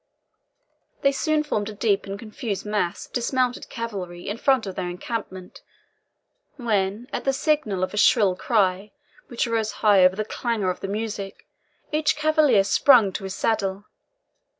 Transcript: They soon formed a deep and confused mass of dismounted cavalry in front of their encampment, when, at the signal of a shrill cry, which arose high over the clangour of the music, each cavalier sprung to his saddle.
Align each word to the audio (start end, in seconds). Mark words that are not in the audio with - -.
They 1.03 1.11
soon 1.11 1.43
formed 1.43 1.69
a 1.69 1.73
deep 1.73 2.07
and 2.07 2.17
confused 2.17 2.65
mass 2.65 3.05
of 3.05 3.13
dismounted 3.13 3.69
cavalry 3.69 4.27
in 4.27 4.37
front 4.39 4.65
of 4.65 4.73
their 4.73 4.89
encampment, 4.89 5.61
when, 6.55 7.07
at 7.13 7.23
the 7.23 7.31
signal 7.31 7.83
of 7.83 7.93
a 7.93 7.97
shrill 7.97 8.35
cry, 8.35 8.93
which 9.27 9.45
arose 9.45 9.73
high 9.85 10.03
over 10.03 10.15
the 10.15 10.25
clangour 10.25 10.71
of 10.71 10.79
the 10.79 10.87
music, 10.87 11.45
each 11.91 12.15
cavalier 12.15 12.63
sprung 12.63 13.11
to 13.11 13.25
his 13.25 13.35
saddle. 13.35 13.85